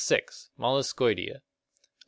Molluscoidea 0.57 1.33
(Lat. 1.37 1.43